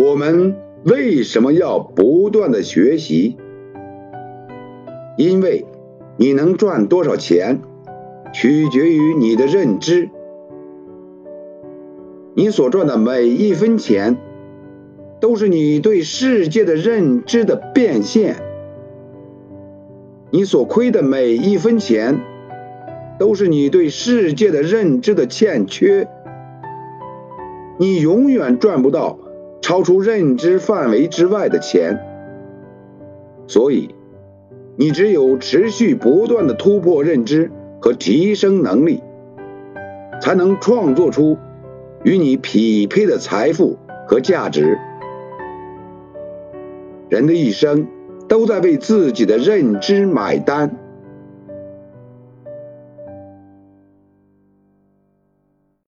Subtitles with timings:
[0.00, 3.36] 我们为什么要不断的学习？
[5.16, 5.66] 因为
[6.16, 7.58] 你能赚多少钱，
[8.32, 10.08] 取决于你的认知。
[12.34, 14.16] 你所赚的每一分钱，
[15.18, 18.36] 都是你对世界的认知的变现；
[20.30, 22.20] 你所亏的每一分钱，
[23.18, 26.06] 都是你对世界的认知的欠缺。
[27.78, 29.18] 你永远赚不到。
[29.60, 31.98] 超出认知范围之外的钱，
[33.46, 33.94] 所以
[34.76, 39.02] 你只有持续不断的突破认知和提升能力，
[40.22, 41.36] 才能创作出
[42.04, 43.76] 与你匹配的财富
[44.06, 44.78] 和价值。
[47.08, 47.88] 人的一生
[48.28, 50.76] 都在为自己的认知买单。